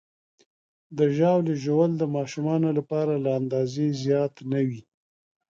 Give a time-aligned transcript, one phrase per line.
[0.97, 4.81] د ژاولې ژوول د ماشومانو لپاره له اندازې زیات نه وي.